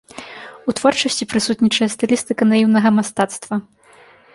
У 0.71 0.73
творчасці 0.79 1.29
прысутнічае 1.35 1.89
стылістыка 1.97 2.43
наіўнага 2.53 2.89
мастацтва. 3.01 3.65